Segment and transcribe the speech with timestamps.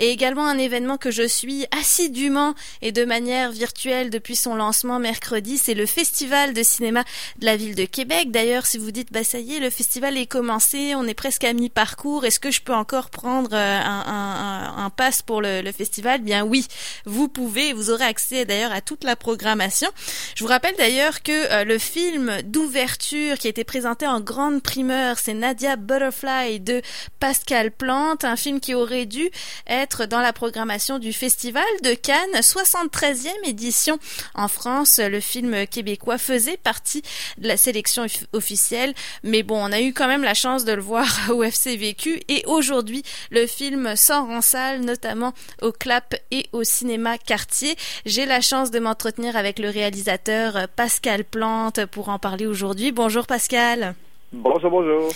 [0.00, 4.98] et également un événement que je suis assidûment et de manière virtuelle depuis son lancement
[4.98, 5.58] mercredi.
[5.58, 7.04] C'est le Festival de cinéma
[7.38, 8.32] de la ville de Québec.
[8.32, 11.44] D'ailleurs, si vous dites, bah ça y est, le festival est commencé, on est presque
[11.44, 15.60] à mi-parcours, est-ce que je peux encore prendre euh, un, un, un pass pour le,
[15.60, 16.22] le festival?
[16.22, 16.66] Bien oui,
[17.04, 19.90] vous pouvez, vous aurez accès d'ailleurs à toute la programmation.
[20.34, 24.62] Je vous rappelle d'ailleurs que euh, le film d'ouverture qui a été présenté en grande
[24.62, 26.80] primeur, c'est Nadia Butterfly de
[27.18, 29.30] Pascal Plante, un film qui aurait dû
[29.66, 33.98] être dans la programmation du Festival de Cannes, 73e édition
[34.34, 35.00] en France.
[35.02, 37.02] Le film québécois faisait partie
[37.38, 40.80] de la sélection officielle, mais bon, on a eu quand même la chance de le
[40.80, 46.46] voir au FC Vécu et aujourd'hui, le film sort en salle, notamment au Clap et
[46.52, 47.76] au cinéma Quartier.
[48.06, 52.92] J'ai la chance de m'entretenir avec le réalisateur Pascal Plante pour en parler aujourd'hui.
[52.92, 53.94] Bonjour Pascal.
[54.32, 55.10] Bonjour, bonjour.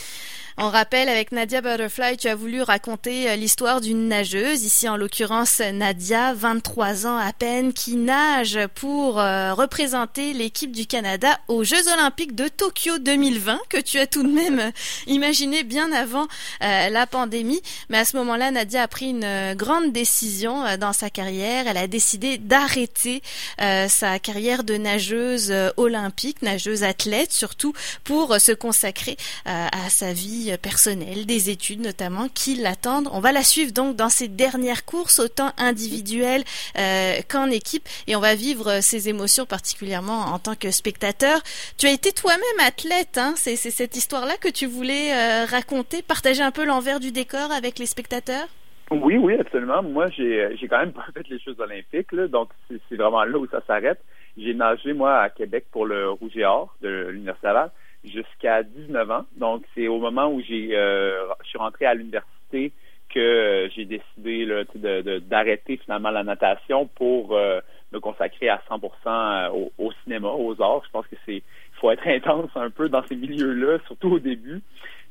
[0.56, 4.96] On rappelle avec Nadia Butterfly, tu as voulu raconter euh, l'histoire d'une nageuse, ici en
[4.96, 11.64] l'occurrence Nadia, 23 ans à peine, qui nage pour euh, représenter l'équipe du Canada aux
[11.64, 14.70] Jeux olympiques de Tokyo 2020, que tu as tout de même euh,
[15.08, 16.28] imaginé bien avant
[16.60, 17.60] la pandémie.
[17.88, 21.66] Mais à ce moment-là, Nadia a pris une grande décision dans sa carrière.
[21.66, 23.22] Elle a décidé d'arrêter
[23.58, 31.26] sa carrière de nageuse olympique, nageuse athlète surtout, pour se consacrer à sa vie personnelle,
[31.26, 33.08] des études notamment, qui l'attendent.
[33.12, 36.44] On va la suivre donc dans ses dernières courses, autant individuelles
[36.78, 41.40] euh, qu'en équipe, et on va vivre ses émotions particulièrement en tant que spectateur.
[41.78, 46.42] Tu as été toi-même athlète, hein c'est cette histoire-là que tu voulais euh, raconter, partager
[46.42, 48.46] un peu l'envers du décor avec les spectateurs?
[48.90, 49.82] Oui, oui, absolument.
[49.82, 53.62] Moi, j'ai quand même pas fait les Jeux olympiques, donc c'est vraiment là où ça
[53.66, 54.00] s'arrête.
[54.36, 57.70] J'ai nagé, moi, à Québec pour le Rouge et Or de l'Université Laval
[58.04, 59.24] jusqu'à 19 ans.
[59.36, 62.72] Donc, c'est au moment où j'ai, euh, je suis rentré à l'université
[63.08, 67.60] que euh, j'ai décidé de, d'arrêter finalement la natation pour euh,
[67.92, 70.82] me consacrer à 100% au, au, cinéma, aux arts.
[70.86, 71.42] Je pense que c'est,
[71.80, 74.62] faut être intense un peu dans ces milieux-là, surtout au début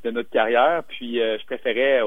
[0.03, 0.83] de notre carrière.
[0.87, 2.01] Puis, je préférais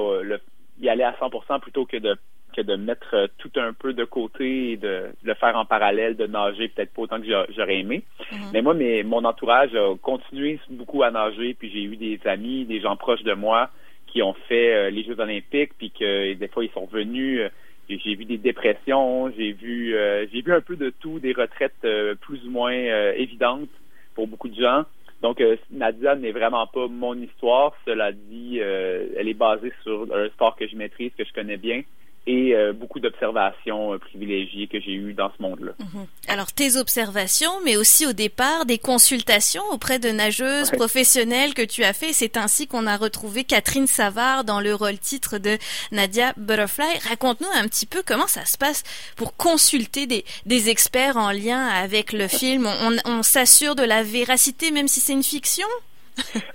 [0.78, 2.16] y aller à 100% plutôt que de
[2.56, 6.16] que de mettre euh, tout un peu de côté et de, le faire en parallèle,
[6.16, 8.02] de nager peut-être pas autant que j'aurais aimé.
[8.32, 8.38] Mhm.
[8.52, 12.64] Mais moi, mes, mon entourage a continué beaucoup à nager, puis j'ai eu des amis,
[12.64, 13.70] des gens proches de moi
[14.06, 17.40] qui ont fait euh, les Jeux olympiques, puis que des fois ils sont venus.
[17.40, 17.48] Euh,
[17.88, 19.94] j'ai vu des dépressions, j'ai vu
[20.32, 21.86] j'ai vu un peu de tout, des retraites
[22.20, 22.72] plus ou moins
[23.14, 23.68] évidentes
[24.16, 24.82] pour beaucoup de gens.
[25.22, 25.40] Donc,
[25.70, 27.74] Nadia n'est vraiment pas mon histoire.
[27.86, 31.82] Cela dit, elle est basée sur un sport que je maîtrise, que je connais bien
[32.26, 35.72] et euh, beaucoup d'observations euh, privilégiées que j'ai eues dans ce monde-là.
[35.78, 36.06] Mhm.
[36.28, 41.84] Alors tes observations, mais aussi au départ des consultations auprès de nageuses professionnelles que tu
[41.84, 42.12] as fait.
[42.12, 45.56] C'est ainsi qu'on a retrouvé Catherine Savard dans le rôle titre de
[45.92, 46.98] Nadia Butterfly.
[47.08, 48.82] Raconte-nous un petit peu comment ça se passe
[49.16, 52.66] pour consulter des, des experts en lien avec le film.
[52.82, 55.66] On, on s'assure de la véracité même si c'est une fiction?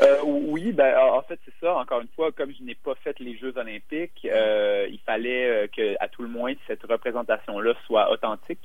[0.01, 1.75] Euh, oui, ben en fait c'est ça.
[1.75, 5.67] Encore une fois, comme je n'ai pas fait les Jeux olympiques, euh, il fallait euh,
[5.67, 8.61] que, à tout le moins, cette représentation-là soit authentique,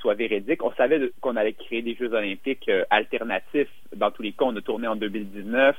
[0.00, 0.62] soit véridique.
[0.64, 3.70] On savait qu'on allait créer des Jeux olympiques euh, alternatifs.
[3.94, 5.76] Dans tous les cas, on a tourné en 2019.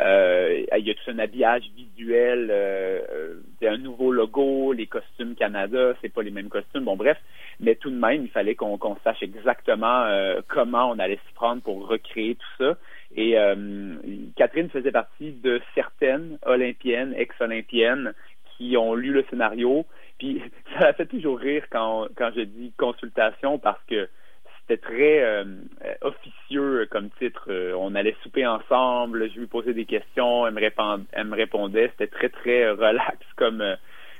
[0.00, 2.50] Euh, il y a tout un habillage visuel,
[3.62, 6.84] un nouveau logo, les costumes Canada, c'est pas les mêmes costumes.
[6.84, 7.18] Bon, bref,
[7.58, 10.06] mais tout de même, il fallait qu'on sache exactement
[10.48, 12.78] comment on allait s'y prendre pour recréer tout ça.
[13.14, 13.96] Et euh,
[14.36, 18.14] Catherine faisait partie de certaines olympiennes, ex-olympiennes,
[18.56, 19.86] qui ont lu le scénario.
[20.18, 20.42] Puis
[20.78, 24.08] ça a fait toujours rire quand, quand je dis consultation parce que
[24.60, 25.44] c'était très euh,
[26.02, 27.46] officieux comme titre.
[27.48, 31.36] Euh, on allait souper ensemble, je lui posais des questions, elle me, répondait, elle me
[31.36, 31.88] répondait.
[31.88, 33.76] C'était très, très relax comme,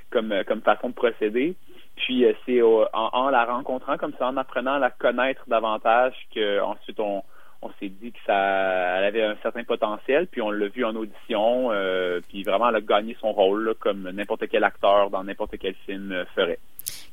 [0.09, 1.55] comme, comme façon de procéder.
[1.95, 6.99] Puis c'est en, en, la rencontrant comme ça, en apprenant à la connaître davantage, qu'ensuite
[6.99, 7.23] on,
[7.61, 10.95] on s'est dit que ça elle avait un certain potentiel, puis on l'a vu en
[10.95, 15.57] audition, euh, puis vraiment elle a gagné son rôle comme n'importe quel acteur dans n'importe
[15.59, 16.59] quel film euh, ferait.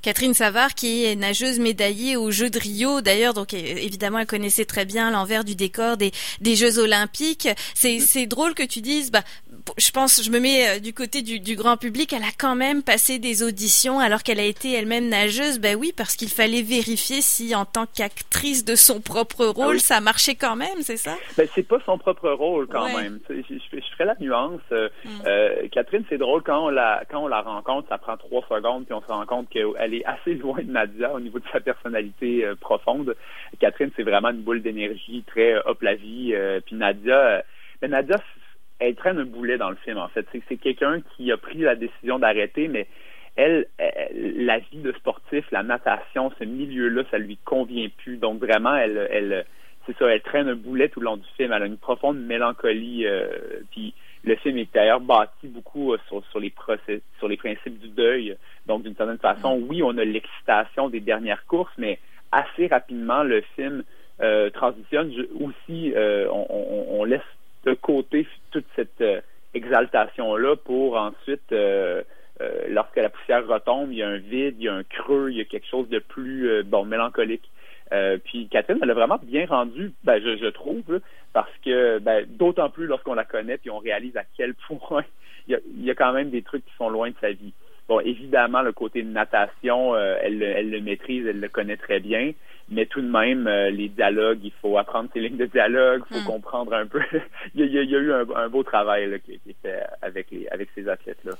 [0.00, 4.64] Catherine Savard, qui est nageuse médaillée aux Jeux de Rio, d'ailleurs, donc évidemment, elle connaissait
[4.64, 7.49] très bien l'envers du décor des, des Jeux Olympiques.
[7.75, 9.22] C'est, c'est drôle que tu dises, bah,
[9.76, 12.55] je pense, je me mets euh, du côté du, du, grand public, elle a quand
[12.55, 15.61] même passé des auditions alors qu'elle a été elle-même nageuse.
[15.61, 19.81] Ben oui, parce qu'il fallait vérifier si, en tant qu'actrice de son propre ah rôle,
[19.81, 21.15] ça marchait quand même, c'est ça?
[21.37, 23.20] Ben c'est pas son propre rôle quand même.
[23.29, 24.61] Je, je, je, ferai la nuance.
[24.73, 25.09] Euh, mm.
[25.26, 28.85] euh, Catherine, c'est drôle quand on la quand on la rencontre, ça prend trois secondes
[28.85, 31.61] puis on se rend compte qu'elle est assez loin de Nadia au niveau de sa
[31.61, 33.15] personnalité euh, profonde.
[33.61, 36.35] Catherine, c'est vraiment une boule d'énergie très hop la vie.
[36.67, 37.43] puis Nadia,
[37.81, 38.19] ben Nadia
[38.78, 40.26] elle traîne un boulet dans le film, en fait.
[40.48, 42.86] C'est quelqu'un qui a pris la décision d'arrêter, mais
[43.36, 43.66] elle,
[44.36, 48.16] la vie de sportif, la natation, ce milieu-là, ça lui convient plus.
[48.16, 49.46] Donc vraiment, elle, elle,
[49.86, 51.52] c'est ça, elle traîne un boulet tout le long du film.
[51.52, 53.06] Elle a une profonde mélancolie.
[53.06, 53.28] Euh,
[53.70, 53.94] puis
[54.25, 57.88] le film est d'ailleurs bâti beaucoup euh, sur, sur les procès, sur les principes du
[57.88, 58.36] deuil.
[58.66, 59.66] Donc d'une certaine façon, mm.
[59.69, 61.98] oui, on a l'excitation des dernières courses, mais
[62.32, 63.84] assez rapidement, le film
[64.20, 65.94] euh, transitionne aussi.
[65.96, 66.46] On,
[66.90, 67.22] on, laisse
[67.64, 69.02] de côté toute cette
[69.54, 71.52] exaltation-là pour ensuite
[72.40, 75.30] euh, lorsque la poussière retombe, il y a un vide, il y a un creux,
[75.30, 77.50] il y a quelque chose de plus euh, bon mélancolique.
[77.92, 81.00] Euh, puis Catherine, elle a vraiment bien rendu, ben, je, trouve,
[81.32, 85.04] parce que ben, d'autant plus lorsqu'on la connaît, puis on réalise à quel point
[85.46, 87.30] il y, a, il y a quand même des trucs qui sont loin de sa
[87.30, 87.54] vie.
[87.88, 92.32] Bon, évidemment, le côté de natation, elle, elle le maîtrise, elle le connaît très bien
[92.70, 96.17] mais tout de même, euh, les dialogues, il faut apprendre ces lignes de dialogue, il
[96.17, 96.26] faut hmm.
[96.26, 97.00] comprendre un peu.
[97.55, 99.82] il, y a, il, y a, eu un, beau travail là, qui a été fait
[100.03, 101.32] avec, les, avec ces athlètes-là.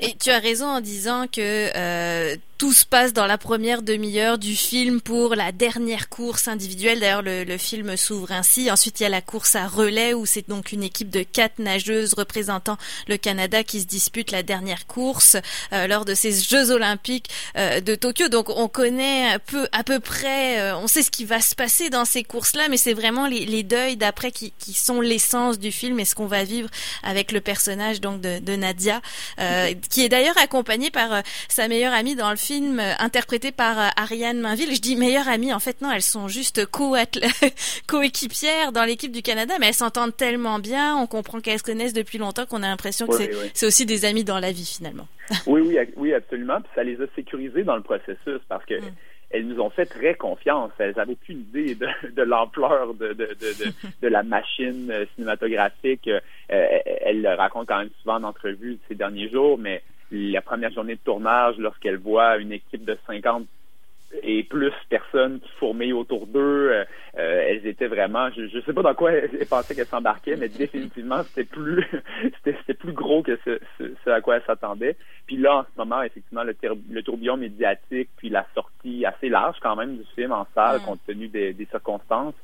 [0.00, 4.38] Et tu as raison en disant que euh, tout se passe dans la première demi-heure
[4.38, 7.00] du film pour la dernière course individuelle.
[7.00, 8.70] D'ailleurs, le, film s'ouvre ainsi.
[8.70, 11.58] Ensuite, il y a la course à relais où c'est donc une équipe de quatre
[11.58, 12.76] nageuses représentant
[13.08, 15.36] le Canada qui se dispute la dernière course
[15.72, 18.28] euh, lors de ces Jeux olympiques de Tokyo.
[18.28, 21.90] Donc, on connaît peu, à peu près euh, on sait ce qui va se passer
[21.90, 26.04] dans ces courses-là, mais c'est vraiment les, deuils d'après qui, sont l'essence du film et
[26.04, 26.68] ce qu'on va vivre
[27.02, 29.00] avec le personnage donc de, Nadia,
[29.40, 32.53] euh, qui est d'ailleurs accompagnée par euh, sa meilleure amie dans le film,
[32.98, 34.74] interprétée par Ariane Mainville.
[34.74, 36.66] Je dis meilleure amie, en fait non, elles sont juste
[37.86, 41.92] coéquipières dans l'équipe du Canada, mais elles s'entendent tellement bien, on comprend qu'elles se connaissent
[41.92, 43.14] depuis longtemps qu'on a l'impression que
[43.52, 45.06] c'est aussi des amis dans la vie finalement.
[45.46, 46.60] oui, oui, oui, absolument.
[46.60, 48.94] Puis ça les a sécurisées dans le processus parce que mm
[49.34, 50.70] elles nous ont fait très confiance.
[50.78, 53.36] Elles n'avaient plus idée de, de l'ampleur de, de,
[54.00, 56.08] de, la machine euh, cinématographique.
[56.08, 59.82] Euh, elle le raconte quand même souvent en entrevue ces derniers jours, mais
[60.14, 63.46] la première journée de tournage, lorsqu'elle voit une équipe de 50
[64.22, 66.70] et plus personnes qui fourmillent autour d'eux.
[66.70, 66.84] Euh,
[67.18, 70.48] euh, elles étaient vraiment, je ne sais pas dans quoi elles, pensaient qu'elles s'embarquaient, mais
[70.48, 71.84] définitivement c'était plus,
[72.44, 74.96] c'était plus gros que ce, ce, à quoi elles s'attendaient.
[75.26, 76.54] Puis là, en ce moment, effectivement, le,
[76.90, 81.00] le, tourbillon médiatique, puis la sortie assez large quand même du film en salle, compte
[81.06, 82.34] tenu des, des circonstances.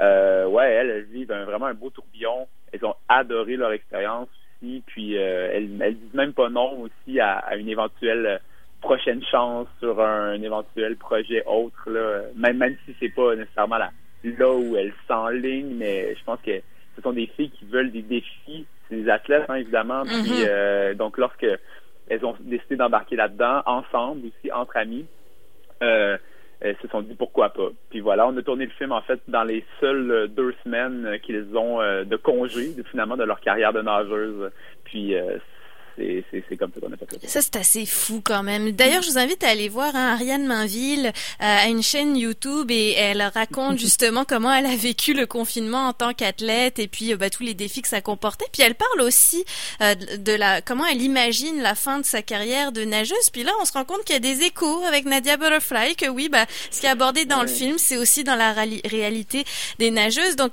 [0.00, 2.46] Euh, ouais, elles, elles vivent vraiment un beau tourbillon.
[2.72, 4.28] Elles ont adoré leur expérience
[4.62, 8.40] aussi, puis euh, elles, elles disent même pas non aussi à, à une éventuelle
[8.80, 13.90] prochaine chance sur un, éventuel projet autre, là, même, même si c'est pas nécessairement là,
[14.24, 16.60] là où elles s'enlignent, mais je pense que
[16.96, 20.46] ce sont des filles qui veulent des défis, c'est des athlètes, hein, évidemment, puis mm-hmm.
[20.48, 21.46] euh, donc lorsque
[22.08, 25.06] elles ont décidé d'embarquer là-dedans, ensemble aussi, entre amis,
[25.82, 26.16] euh,
[26.60, 27.68] elles se sont dit pourquoi pas.
[27.90, 31.56] Puis voilà, on a tourné le film en fait dans les seules deux semaines qu'ils
[31.56, 34.50] ont euh, de congé finalement de leur carrière de nageuse.
[34.84, 35.14] Puis
[36.30, 37.42] c'est comme ça qu'on a fait ça.
[37.42, 38.70] c'est assez fou quand même.
[38.72, 42.70] D'ailleurs, je vous invite à aller voir hein, Ariane Mainville euh, à une chaîne YouTube
[42.70, 47.12] et elle raconte justement comment elle a vécu le confinement en tant qu'athlète et puis
[47.12, 48.46] euh, bah, tous les défis que ça comportait.
[48.52, 49.44] Puis elle parle aussi
[49.82, 53.30] euh, de la comment elle imagine la fin de sa carrière de nageuse.
[53.32, 56.08] Puis là, on se rend compte qu'il y a des échos avec Nadia Butterfly que
[56.08, 59.44] oui, bah ce qui est abordé dans le film, c'est aussi dans la réalité
[59.78, 60.36] des nageuses.
[60.36, 60.52] Donc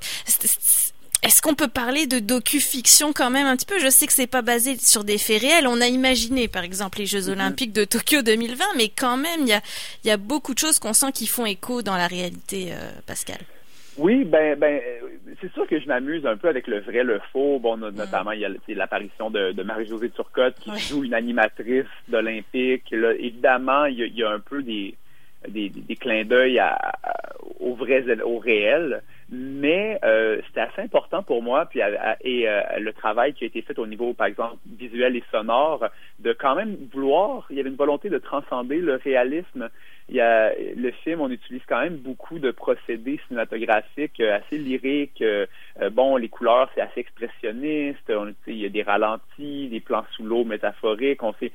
[1.22, 3.78] est-ce qu'on peut parler de docu-fiction quand même un petit peu?
[3.78, 5.66] Je sais que c'est pas basé sur des faits réels.
[5.66, 7.32] On a imaginé, par exemple, les Jeux mm-hmm.
[7.32, 9.60] Olympiques de Tokyo 2020, mais quand même, il y a,
[10.04, 13.38] y a beaucoup de choses qu'on sent qui font écho dans la réalité, euh, Pascal.
[13.98, 14.80] Oui, ben, ben,
[15.40, 17.58] c'est sûr que je m'amuse un peu avec le vrai, le faux.
[17.58, 22.92] Bon, notamment, il y a l'apparition de, de Marie-Josée Turcotte qui joue une animatrice d'Olympique.
[22.92, 24.94] Évidemment, il y, a, un peu des,
[25.48, 26.60] des, des clins d'œil
[27.58, 29.02] au vrai, au réel.
[29.28, 33.60] Mais euh, c'était assez important pour moi, puis et euh, le travail qui a été
[33.60, 35.84] fait au niveau, par exemple, visuel et sonore,
[36.20, 39.68] de quand même vouloir, il y avait une volonté de transcender le réalisme.
[40.08, 44.58] Il y a le film, on utilise quand même beaucoup de procédés cinématographiques euh, assez
[44.58, 45.24] lyriques.
[45.90, 48.08] bon, les couleurs, c'est assez expressionniste.
[48.10, 51.24] On, il y a des ralentis, des plans sous l'eau métaphoriques.
[51.24, 51.50] On fait,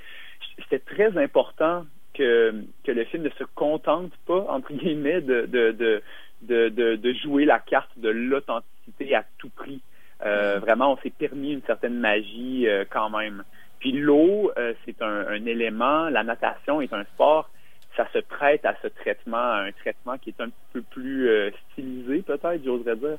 [0.58, 5.72] c'était très important que, que le film ne se contente pas, entre guillemets, de, de,
[5.72, 6.04] de
[6.42, 9.82] de, de, de jouer la carte de l'authenticité à tout prix.
[10.26, 13.44] Euh, vraiment, on s'est permis une certaine magie euh, quand même.
[13.80, 17.50] Puis l'eau, euh, c'est un, un, élément, la natation est un sport,
[17.98, 21.30] ça se prête à ce traitement, à un traitement qui est un peu plus
[21.72, 23.18] stylisé peut-être, j'oserais dire.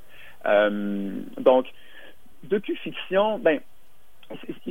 [1.38, 1.66] donc,
[2.44, 3.60] docu-fiction, ben,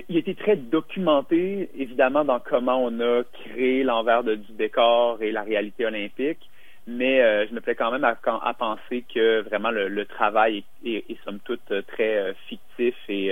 [0.07, 5.31] il a été très documenté, évidemment, dans comment on a créé l'envers du décor et
[5.31, 6.49] la réalité olympique
[6.91, 11.09] mais euh, je me plais quand même à, à penser que vraiment le, travail est,
[11.09, 13.31] est, somme toute très euh, fictif et,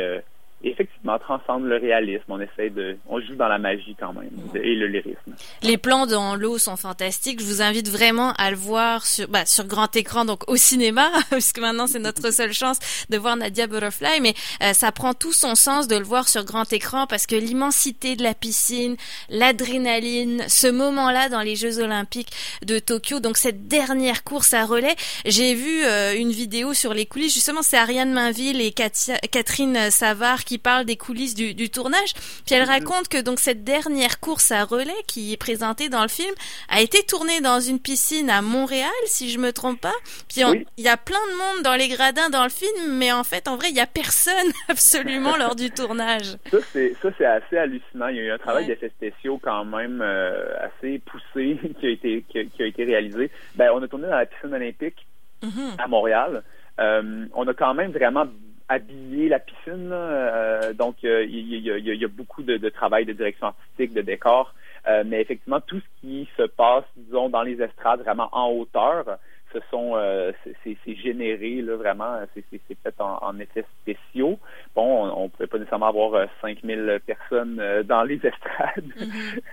[0.64, 2.24] euh, effectivement transcende le réalisme.
[2.30, 5.36] On essaie de, on joue dans la magie quand même et le lyrisme.
[5.62, 7.40] Les plans dans l'eau sont fantastiques.
[7.40, 11.10] Je vous invite vraiment à le voir sur, bah, sur grand écran, donc au cinéma,
[11.32, 14.22] puisque maintenant c'est notre seule chance de voir Nadia Butterfly.
[14.22, 17.36] Mais euh, ça prend tout son sens de le voir sur grand écran parce que
[17.36, 18.96] l'immensité de la piscine,
[19.30, 22.32] l'adrénaline, ce moment-là dans les Jeux Olympiques
[22.66, 27.06] de Tokyo, donc cette dernière course à relais, j'ai vu euh, une vidéo sur les
[27.06, 27.34] coulisses.
[27.34, 32.16] Justement, c'est Ariane Mainville et Catherine Savard qui parle des coulisses du, tournage.
[32.44, 36.08] Puis elle raconte que donc cette dernière course à relais qui est présentée dans le
[36.08, 36.34] film
[36.70, 39.94] a été tournée dans une piscine à Montréal, si je me trompe pas.
[40.28, 40.42] Puis
[40.78, 43.48] il y a plein de monde dans les gradins dans le film, mais en fait,
[43.48, 46.38] en vrai, il y a personne absolument lors du tournage.
[46.50, 48.08] Ça c'est ça c'est assez hallucinant.
[48.08, 51.90] Il y a eu un travail d'effets spéciaux quand même euh, assez poussé qui a
[51.92, 53.30] été qui a, été réalisé.
[53.56, 55.06] Ben on a tourné dans la piscine olympique
[55.44, 55.76] mhm.
[55.78, 56.42] à Montréal.
[56.80, 58.26] Euh, on a quand même vraiment
[58.70, 59.90] habiller la piscine.
[59.92, 64.54] Euh, donc, il y, a, beaucoup de, travail de direction artistique, de décor.
[64.88, 69.18] Euh, mais effectivement, tout ce qui se passe, disons, dans les estrades, vraiment en hauteur,
[69.52, 70.32] ce sont euh,
[70.64, 74.38] c'est généré là vraiment c'est fait en, effets spéciaux
[74.76, 78.94] bon on, ne pouvait pas nécessairement avoir 5000 personnes dans les estrades.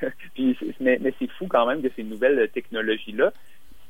[0.34, 3.32] Puis, mais, mais c'est fou quand même que ces nouvelles technologies là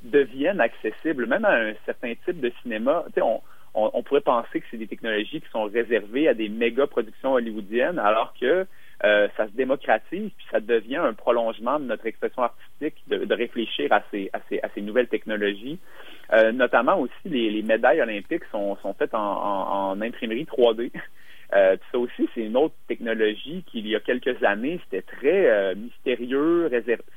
[0.05, 3.43] deviennent accessibles même à un certain type de cinéma tu sais on
[3.77, 7.99] on, pourrait penser que c'est des technologies qui sont réservées à des méga productions hollywoodiennes,
[7.99, 8.67] alors que
[9.05, 13.93] euh, ça se démocratise, puis ça devient un prolongement de notre expression artistique de, réfléchir
[13.93, 15.79] à ces, à, ces, à ces nouvelles technologies.
[16.33, 20.91] Euh, notamment aussi, les, médailles olympiques sont, sont faites en, en, imprimerie 3D.
[21.55, 25.47] Euh, ça aussi, c'est une autre technologie qui, il y a quelques années, c'était très
[25.47, 26.69] euh, mystérieux,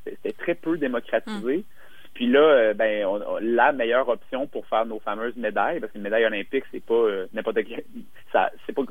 [0.06, 1.58] c'était très peu démocratisé.
[1.58, 1.64] Mm.
[2.20, 3.08] Puis là, euh, ben,
[3.40, 7.28] la meilleure option pour faire nos fameuses médailles, parce qu'une médaille olympique, c'est pas euh,
[7.32, 7.60] n'importe
[8.76, 8.84] pas,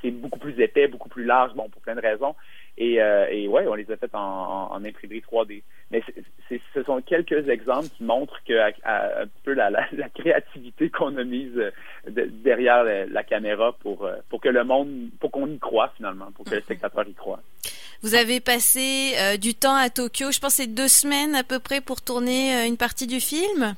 [0.00, 2.34] c'est beaucoup plus épais, beaucoup plus large, bon, pour plein de raisons.
[2.76, 5.62] Et, euh, et ouais, on les a faites en, en, imprimerie 3D.
[5.90, 6.02] Mais
[6.48, 8.54] ce sont quelques exemples qui montrent que
[8.84, 11.60] un peu la, la, créativité qu'on a mise
[12.06, 16.50] derrière la, caméra pour pour que le monde, pour qu'on y croit finalement, pour que
[16.50, 16.64] le mm-hmm.
[16.64, 17.40] spectateur y croit.
[18.04, 21.58] Vous avez passé euh, du temps à Tokyo, je pense c'est deux semaines à peu
[21.58, 23.74] près pour tourner euh, une partie du film?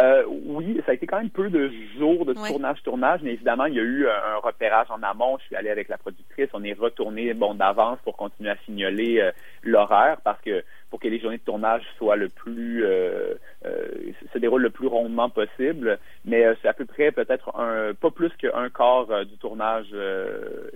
[0.00, 3.74] Euh, oui, ça a été quand même peu de jours de tournage-tournage, mais évidemment, il
[3.74, 5.38] y a eu un repérage en amont.
[5.38, 9.30] Je suis allé avec la productrice, on est retourné bon d'avance pour continuer à signaler
[9.62, 13.86] l'horaire parce que pour que les journées de tournage soient le plus euh, euh,
[14.32, 15.98] se déroulent le plus rondement possible.
[16.24, 19.94] Mais euh, c'est à peu près peut-être un pas plus qu'un quart du tournage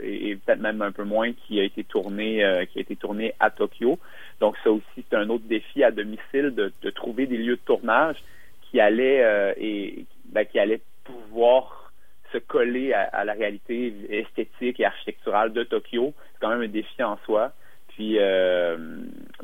[0.00, 3.50] et, peut-être même un peu moins qui a été tourné qui a été tourné à
[3.50, 3.99] Tokyo.
[4.40, 7.61] Donc ça aussi c'est un autre défi à domicile de, de trouver des lieux de
[7.64, 8.16] tournage
[8.75, 11.93] qui allaient et ben, qui allaient pouvoir
[12.33, 16.12] se coller à, à, la réalité esthétique et architecturale de Tokyo.
[16.33, 17.52] C'est quand même un défi en soi.
[17.94, 18.76] Puis euh,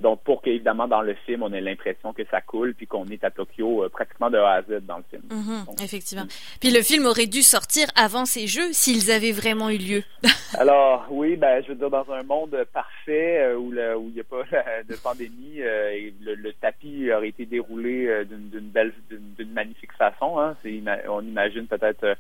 [0.00, 3.22] donc pour qu'évidemment dans le film on ait l'impression que ça coule puis qu'on est
[3.22, 5.22] à Tokyo euh, pratiquement de A à Z dans le film.
[5.28, 6.26] Mm-hmm, effectivement.
[6.60, 10.02] Puis le film aurait dû sortir avant ces jeux s'ils avaient vraiment eu lieu.
[10.58, 14.14] Alors oui, ben je veux dire dans un monde parfait euh, où le, où il
[14.14, 14.42] n'y a pas
[14.88, 20.40] de pandémie et le, tapis aurait été déroulé d'une belle d'une magnifique façon.
[20.40, 20.56] Hein.
[21.08, 22.16] on imagine peut-être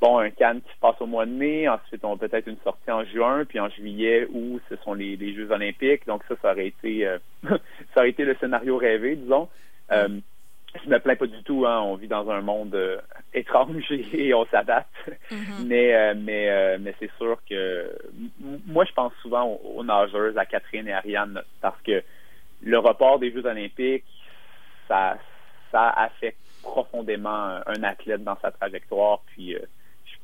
[0.00, 2.90] bon, un Cannes qui se passe au mois de mai, ensuite on peut-être une sortie
[2.90, 6.06] en juin, puis en juillet où ce sont les, Jeux olympiques.
[6.06, 7.18] Donc ça, ça aurait été euh,
[7.94, 9.48] ça aurait été le scénario rêvé, disons.
[9.92, 10.08] Euh,
[10.82, 12.96] je me plains pas du tout, hein, on vit dans un monde euh,
[13.32, 14.92] étrange et, on s'adapte.
[15.30, 15.66] Mm-hmm.
[15.66, 17.90] Mais mais mais c'est sûr que
[18.66, 22.02] moi je pense souvent aux, aux, nageuses, à Catherine et Ariane, parce que
[22.62, 24.04] le report des Jeux olympiques,
[24.88, 25.16] ça
[25.70, 29.20] ça affecte profondément un athlète dans sa trajectoire.
[29.26, 29.56] Puis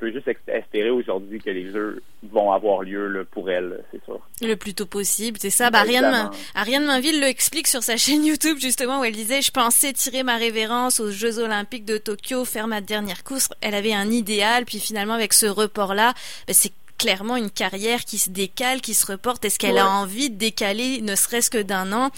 [0.00, 4.20] peux juste espérer aujourd'hui que les Jeux vont avoir lieu pour elle, c'est sûr.
[4.40, 5.70] Le plus tôt possible, c'est ça.
[5.70, 9.50] Bah, Ariane, Ariane Mainville le explique sur sa chaîne YouTube justement où elle disait je
[9.50, 13.48] pensais tirer ma révérence aux Jeux Olympiques de Tokyo, faire ma dernière course.
[13.60, 16.14] Elle avait un idéal, puis finalement avec ce report là,
[16.46, 19.42] bah, c'est clairement une carrière qui se décale, qui se reporte.
[19.46, 22.10] Est-ce qu'elle a envie de décaler, ne serait-ce que d'un an?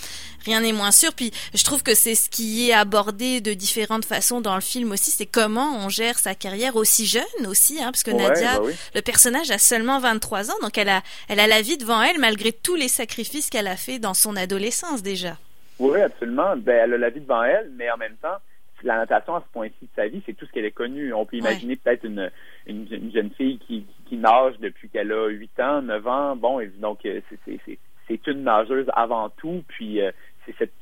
[0.45, 1.15] Rien n'est moins sûr.
[1.15, 4.91] Puis je trouve que c'est ce qui est abordé de différentes façons dans le film
[4.91, 5.13] aussi.
[5.13, 9.03] C'est comment on gère sa carrière aussi jeune aussi, hein, parce que Nadia, bah le
[9.03, 12.51] personnage a seulement 23 ans, donc elle a, elle a la vie devant elle malgré
[12.51, 15.37] tous les sacrifices qu'elle a fait dans son adolescence déjà.
[15.79, 16.57] Oui, absolument.
[16.57, 18.39] Ben, elle a la vie devant elle, mais en même temps,
[18.83, 21.15] la natation à ce point-ci de sa vie, c'est tout ce qu'elle est connue.
[21.15, 22.33] On peut imaginer peut-être une,
[22.67, 26.37] une, jeune fille qui, qui nage depuis qu'elle a 8 ans, 9 ans.
[26.37, 27.21] Bon, et donc euh,
[28.09, 29.65] c'est une nageuse avant tout.
[29.69, 30.11] Puis euh,
[30.47, 30.73] c'est cette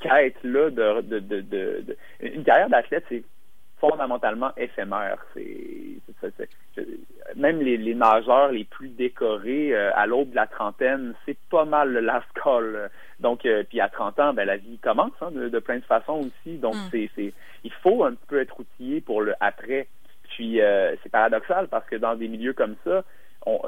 [0.00, 3.24] quête-là de, de, de, de, une carrière d'athlète, c'est
[3.80, 5.18] fondamentalement éphémère.
[5.34, 6.00] C'est
[7.36, 11.92] même les, les, nageurs les plus décorés à l'aube de la trentaine, c'est pas mal
[11.92, 12.90] le last call.
[13.20, 16.58] Donc, puis à 30 ans, ben la vie commence hein, de, plein de façons aussi.
[16.58, 16.88] Donc, mm.
[16.90, 17.32] c'est, c'est,
[17.64, 19.88] il faut un peu être outillé pour le après.
[20.38, 20.60] Puis
[21.02, 23.02] c'est paradoxal parce que dans des milieux comme ça,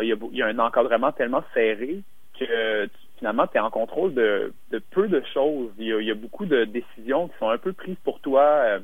[0.00, 2.03] il y, a un encadrement tellement serré
[2.39, 4.53] que finalement, tu es en contrôle de,
[4.93, 5.73] peu de choses.
[5.79, 8.43] Il y, a, beaucoup de décisions qui sont un peu prises pour toi.
[8.43, 8.79] Euh,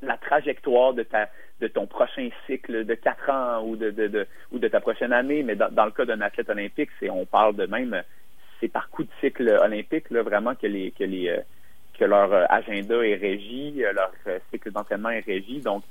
[0.00, 1.28] la trajectoire de ta
[1.60, 5.56] de ton prochain cycle de quatre ans ou de, ou de ta prochaine année, mais
[5.56, 8.00] dans, le cas d'un athlète olympique, c'est on parle de même
[8.60, 11.40] c'est par coup de cycle olympique là, vraiment que les que les euh,
[11.98, 14.12] que leur euh, agenda est régi, leur
[14.52, 15.60] cycle d'entraînement est régi.
[15.60, 15.82] Donc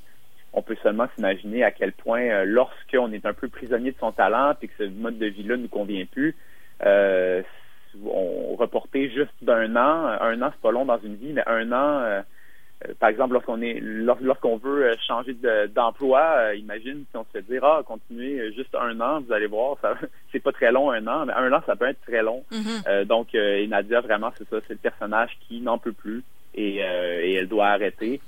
[0.58, 4.56] on peut seulement s'imaginer à quel point lorsqu'on est un peu prisonnier de son talent
[4.62, 6.36] et que ce mode de vie-là ne nous convient plus,
[6.84, 7.42] euh,
[8.06, 10.18] on reportait juste d'un an.
[10.22, 12.22] Un an, c'est pas long dans une vie, mais un an, euh,
[12.88, 15.36] euh, par exemple, lorsqu'on est lorsqu'on veut euh, changer
[15.74, 19.78] d'emploi, imagine si on se fait dire ah continuez juste un an, vous allez voir,
[19.82, 19.96] ça
[20.32, 22.44] c'est pas très long un an, mais un an ça peut être très long.
[22.52, 23.06] Mm-hmm.
[23.06, 26.24] donc Nadia vraiment c'est ça, c'est le personnage qui n'en peut plus
[26.54, 28.22] et, elle doit arrêter.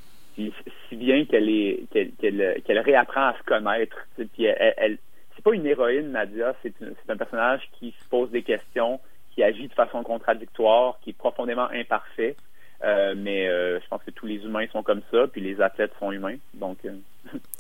[0.88, 3.98] Si bien qu'elle est qu'elle réapprend à se connaître.
[4.16, 4.98] Puis elle,
[5.36, 6.74] c'est pas une héroïne Nadia, c'est
[7.08, 9.00] un personnage qui se pose des questions,
[9.32, 12.36] qui agit de façon contradictoire, qui est profondément imparfait.
[12.84, 15.92] Euh, mais euh, je pense que tous les humains sont comme ça, puis les athlètes
[16.00, 16.38] sont humains.
[16.54, 16.92] Donc, euh,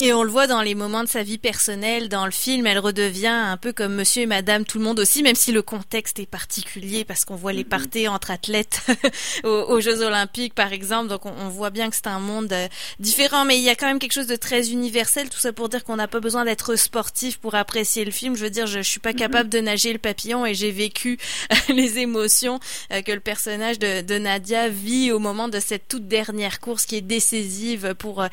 [0.01, 2.79] Et on le voit dans les moments de sa vie personnelle, dans le film, elle
[2.79, 6.19] redevient un peu comme monsieur et madame tout le monde aussi, même si le contexte
[6.19, 7.67] est particulier parce qu'on voit les mm-hmm.
[7.67, 8.81] parties entre athlètes
[9.43, 12.67] aux, Jeux Olympiques par exemple, donc on, voit bien que c'est un monde euh,
[12.99, 15.67] différent, mais il y a quand même quelque chose de très universel, tout ça pour
[15.67, 18.37] dire qu'on n'a pas besoin d'être sportif pour apprécier le film.
[18.37, 19.15] Je veux dire, je, je suis pas mm-hmm.
[19.15, 21.17] capable de nager le papillon et j'ai vécu
[21.69, 22.61] les émotions
[22.93, 26.85] euh, que le personnage de, de, Nadia vit au moment de cette toute dernière course
[26.85, 28.27] qui est décisive pour euh,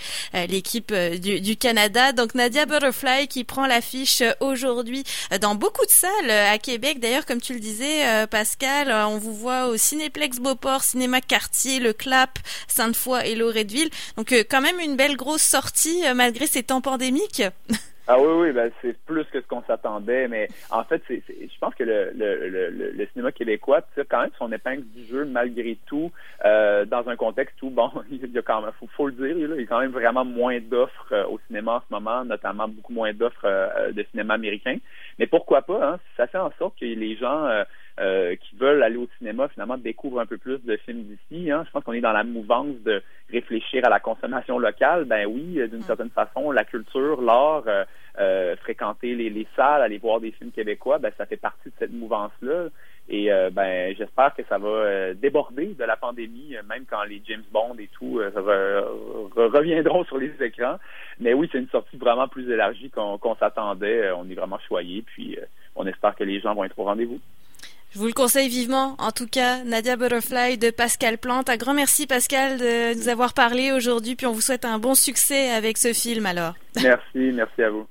[0.47, 1.26] l'équipe du,
[1.57, 2.13] Canada.
[2.13, 5.05] Donc Nadia Butterfly qui prend l'affiche aujourd'hui
[5.41, 7.01] dans beaucoup de salles à Québec.
[7.01, 11.21] D'ailleurs, comme tu le disais, euh, Pascal, euh, on vous voit au Cinéplex Beauport, Cinéma
[11.21, 13.91] Quartier, Le Clap, Sainte-Foy et Loretteville.
[14.17, 17.43] Donc euh, quand même une belle grosse sortie malgré ces temps pandémiques.
[18.09, 21.59] Ah oui, oui, ben c'est plus que ce qu'on s'attendait, mais en fait, c'est, je
[21.59, 25.25] pense que le, le, le, le cinéma québécois tire quand même son épingle du jeu
[25.25, 26.13] malgré tout,
[26.45, 29.37] euh, dans un contexte où, bon, il y a quand même, faut, faut le dire,
[29.37, 32.69] il y a quand même vraiment moins d'offres euh, au cinéma en ce moment, notamment
[32.69, 34.77] beaucoup moins d'offres euh, de cinéma américain.
[35.19, 37.49] Mais pourquoi pas, hein, ça fait en sorte que les gens
[37.99, 41.51] euh, qui veulent aller au cinéma finalement découvrent un peu plus de films d'ici.
[41.51, 41.65] Hein?
[41.67, 45.07] Je pense qu'on est dans la mouvance de réfléchir à la consommation locale.
[45.07, 45.83] Ben oui, d'une mm.
[45.83, 47.65] certaine façon, la culture, l'art,
[48.19, 51.69] euh, euh, fréquenter les, les, salles, aller voir des films québécois, ben ça fait partie
[51.69, 52.69] de cette mouvance-là.
[53.09, 57.77] Et ben j'espère que ça va déborder de la pandémie, même quand les James Bond
[57.79, 58.21] et tout
[59.37, 60.79] reviendront sur les écrans.
[61.21, 64.11] Mais oui, c'est une sortie vraiment plus élargie qu'on s'attendait.
[64.11, 65.39] On est vraiment choyé, puis
[65.77, 67.21] on espère que les gens vont être au rendez-vous.
[67.97, 68.95] Je vous le conseille vivement.
[68.99, 71.49] En tout cas, Nadia Butterfly de Pascal Plante.
[71.49, 74.17] Un grand merci Pascal de nous avoir parlé aujourd'hui.
[74.17, 76.55] Puis on vous souhaite un bon succès avec ce film alors.
[76.83, 77.87] Merci, merci à vous.